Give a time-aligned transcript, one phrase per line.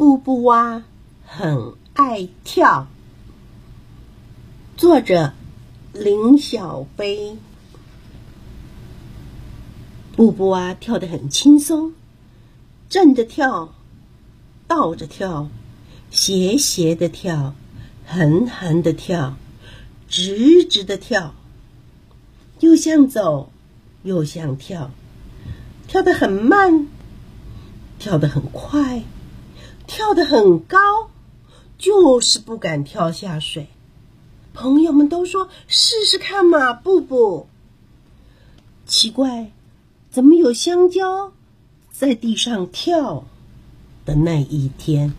[0.00, 0.82] 布布蛙
[1.26, 2.86] 很爱跳。
[4.74, 5.34] 作者
[5.92, 7.36] 林小飞。
[10.16, 11.92] 布布蛙跳得很轻松，
[12.88, 13.74] 正着跳，
[14.66, 15.50] 倒着跳，
[16.10, 17.54] 斜斜的跳，
[18.06, 19.36] 横横的跳，
[20.08, 21.34] 直直的跳，
[22.60, 23.52] 又像走，
[24.04, 24.90] 又像跳，
[25.86, 26.86] 跳得很慢，
[27.98, 29.02] 跳得很快，
[29.90, 30.78] 跳得很高，
[31.76, 33.66] 就是不敢跳下水。
[34.54, 37.48] 朋友们都说：“试试看嘛，布布。”
[38.86, 39.50] 奇怪。
[40.08, 41.32] 怎么有香蕉
[41.92, 43.24] 在地上跳
[44.04, 45.12] 的那一天？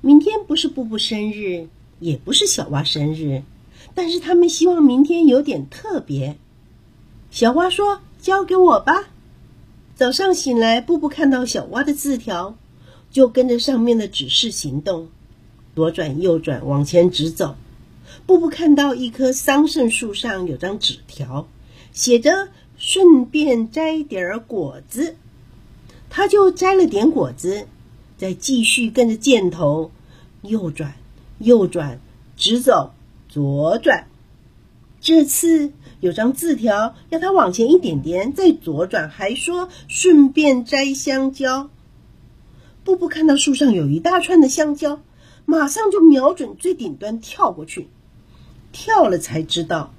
[0.00, 1.68] 明天不是布布生日，
[2.00, 3.42] 也不是小蛙生日，
[3.94, 6.38] 但是他们希望明天有点特别。
[7.30, 9.08] 小蛙说：“交给我吧。”
[9.96, 12.56] 早上醒来，布布看到小蛙的字条，
[13.14, 15.08] 就跟着上面的指示行动，
[15.74, 17.54] 左转右转，往前直走。
[18.26, 21.48] 布布看到一棵桑葚树上有张纸条，
[21.92, 22.48] 写着。
[22.76, 25.14] 顺便摘点儿果子，
[26.10, 27.68] 他就摘了点果子，
[28.18, 29.92] 再继续跟着箭头
[30.42, 30.96] 右转、
[31.38, 32.00] 右转、
[32.36, 32.92] 直走、
[33.28, 34.08] 左转。
[35.00, 41.70] 这次有张字条要他往前一点点，再左转，还说顺便摘香蕉。
[42.84, 45.00] 布布看到树上有一大串的香蕉，
[45.46, 47.88] 马上就瞄准最顶端跳过去。
[48.72, 49.92] 跳了才知道。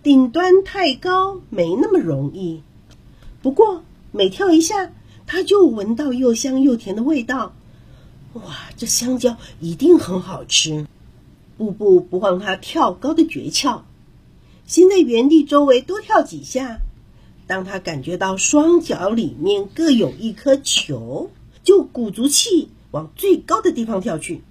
[0.00, 2.62] 顶端太高，没那么容易。
[3.42, 4.92] 不过每跳一下，
[5.26, 7.52] 他就闻到又香又甜的味道。
[8.34, 8.42] 哇，
[8.76, 10.86] 这香蕉一定很好吃！
[11.56, 13.82] 布布不忘他跳高的诀窍，
[14.66, 16.78] 先在原地周围多跳几下。
[17.48, 21.30] 当他感觉到双脚里面各有一颗球，
[21.68, 24.42] 就鼓足气往最高的地方跳去。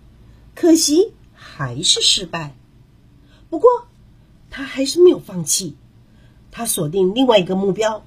[0.53, 2.55] 可惜还是失败。
[3.49, 3.69] 不过。
[4.49, 5.75] 他还是没有放弃，
[6.51, 8.05] 他锁定另外一个目标，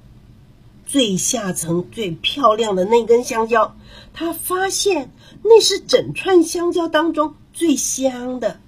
[0.85, 3.77] 最下层最漂亮的那根香蕉。
[4.11, 5.11] 他发现
[5.43, 8.59] 那是整串香蕉当中最香的。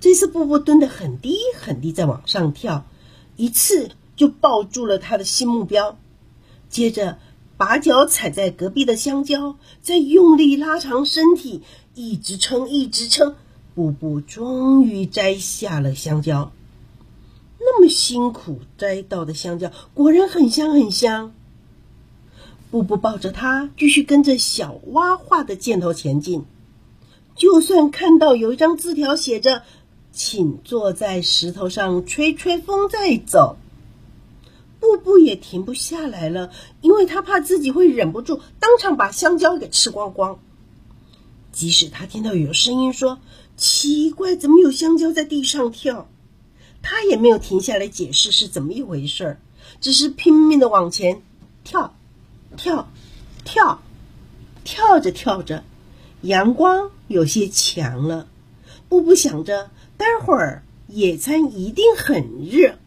[0.00, 2.84] 这次布布蹲得很低很低，在往上跳，
[3.36, 5.98] 一次就抱住了他的新目标。
[6.68, 7.18] 接着
[7.60, 11.60] 把脚踩在隔壁的香蕉，再用力拉长身体，
[11.94, 13.34] 一直撑，一直撑。
[13.74, 16.52] 布布终于摘下了香蕉，
[17.58, 21.34] 那么辛苦摘到的香蕉果然很香很香。
[22.70, 26.46] 布布抱着它，继续跟着小蛙画的箭头前进。
[27.36, 29.64] 就算看到有一张字条写着
[30.12, 33.58] “请坐在石头上吹吹风再走”，
[34.96, 40.40] 布布也停不下来了，因为他怕自己会忍不住当场把香蕉给吃光光。
[41.52, 43.18] 即使他听到有声音说。
[43.56, 46.08] 奇怪，怎么有香蕉在地上跳？
[46.80, 49.40] 他也没有停下来解释是怎么一回事儿，
[49.82, 51.20] 只是拼命的往前
[51.62, 51.94] 跳，
[52.56, 52.90] 跳，
[53.44, 53.82] 跳，
[54.64, 55.62] 跳着跳着，
[56.22, 58.28] 阳光有些强了。
[58.88, 62.78] 布布想着，待会儿野餐一定很热，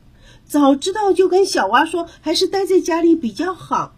[0.45, 3.95] 早知道就跟小蛙说，还是待在家里比较好。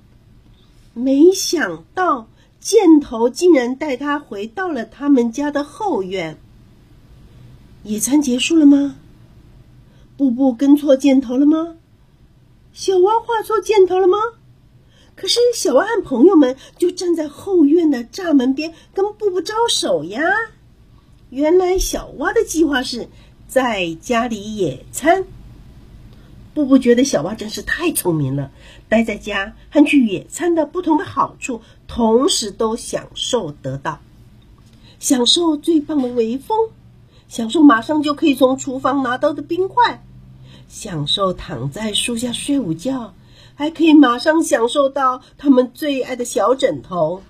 [0.94, 2.28] 没想到
[2.60, 6.38] 箭头竟然带他回到了他们家的后院。
[7.84, 8.96] 野餐结束了吗？
[10.18, 11.76] 布布跟错箭头了吗？
[12.72, 14.18] 小蛙画错箭头了吗？
[15.16, 20.22] 可是小蛙和朋友们就站在后院的栅门边跟布布招手呀。
[21.30, 23.10] 原来小蛙的计划是
[23.48, 25.26] 在家里野餐。
[26.56, 28.50] 布布觉得小蛙真是太聪明了，
[28.90, 34.00] 待在家和去野餐的不同的好处，同时都享受得到，
[34.98, 36.58] 享受最棒的微风。
[37.28, 40.04] 享受马上就可以从厨房拿到的冰块，
[40.70, 43.14] 享受躺在树下睡午觉，
[43.56, 47.24] 还可以马上享受到他们最爱的小枕头。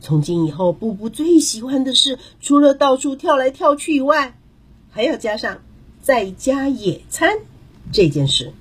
[0.00, 4.38] 从今以后，布布最喜欢的是，除了到处跳来跳去以外，
[4.92, 5.62] 还要加上
[6.02, 7.38] 在家野餐
[7.96, 8.52] 这件事。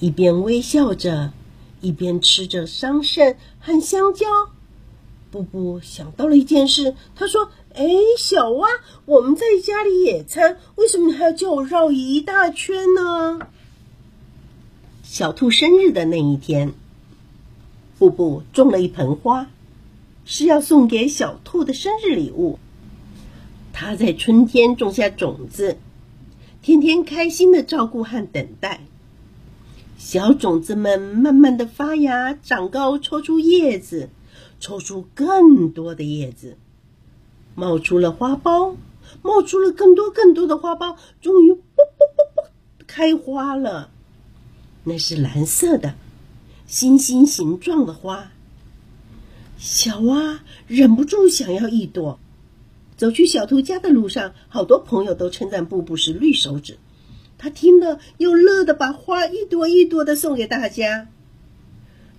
[0.00, 1.32] 一边微笑着，
[1.80, 4.26] 一边吃着桑葚和香蕉。
[5.30, 7.52] 布布想到了一件事，他说。
[7.74, 7.86] 哎，
[8.18, 8.68] 小蛙，
[9.06, 13.38] 我们在家里野餐，为什么你还要叫我绕一大圈呢？
[15.02, 16.74] 小兔生日的那一天，
[17.98, 19.48] 布布种了一盆花，
[20.26, 22.58] 是要送给小兔的生日礼物。
[23.72, 25.78] 他在春天种下种子，
[26.62, 28.80] 天天开心的照顾和等待，
[29.98, 34.08] 小种子们慢慢的发芽、长高、抽出叶子。
[34.60, 36.56] 抽出更多的叶子，
[37.56, 38.76] 冒出了花苞，
[39.20, 42.50] 冒出了更多更多的花苞，终于啵啵啵啵
[42.86, 43.90] 开花了。
[44.84, 45.96] 那是蓝色的，
[46.68, 48.30] 星星形状的花。
[49.58, 52.20] 小蛙忍不住想要一朵。
[53.02, 56.78] 走去小兔家的路上，好多朋友都称赞布布是绿手指。
[57.36, 61.08] 他听了又乐得把花一朵一朵的送给大家。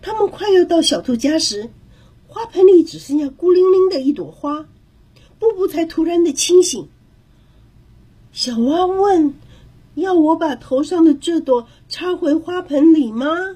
[0.01, 1.69] 他们快要到小兔家时，
[2.27, 4.65] 花盆里只剩下孤零零的一朵花。
[5.39, 6.89] 布布才突然的清醒。
[8.33, 9.35] 小蛙问
[9.95, 13.56] ：“要我把头上的这朵插回花盆里吗？”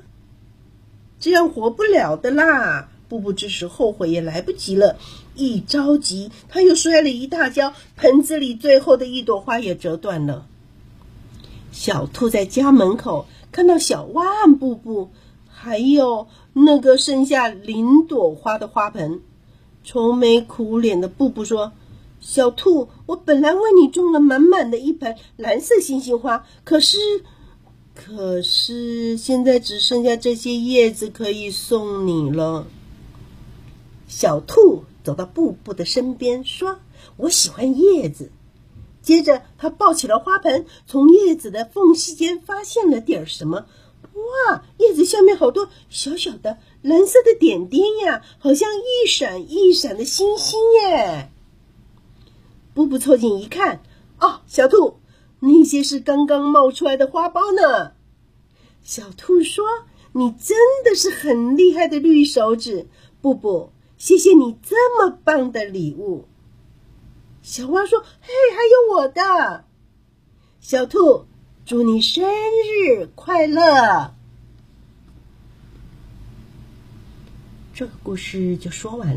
[1.20, 2.90] 这样活不了的啦！
[3.10, 4.98] 布布这时后悔也来不及了，
[5.36, 10.46] 一着急他又摔了一大跤，盆子里最后的一朵花也折断了。
[11.72, 15.10] 小兔在家门口看到小蛙和布布，
[15.48, 19.22] 还有那个剩下零朵花的花盆，
[19.84, 21.72] 愁眉苦脸的布布说
[22.20, 26.98] ：“小兔，我本来为你种了满满的一盆蓝色星星花，可是，
[27.94, 32.66] 可是现在只剩下这些叶子可以送你了。”
[34.08, 36.80] 小兔走到布布的身边，说
[37.18, 38.32] ：“我喜欢叶子。”
[39.04, 43.66] 接着，他抱起了花盆，从叶子的缝隙间发现了点什么。
[44.14, 44.64] 哇！
[44.78, 51.32] 叶子下面好多小小的蓝色的点点呀，好像一闪一闪的星星耶！
[52.74, 53.82] 布布凑近一看，
[54.20, 54.98] 哦，小兔，
[55.40, 57.92] 那些是刚刚冒出来的花苞呢。
[58.82, 59.64] 小兔说
[60.14, 62.88] ：“你真的是很厉害的绿手指，
[63.22, 66.28] 布布。”谢谢你这么棒的礼物，
[67.42, 69.66] 小花说：“嘿，还有我的
[70.60, 71.26] 小兔，
[71.66, 74.14] 祝你生日快乐！”
[77.74, 79.16] 这个故事就说完了。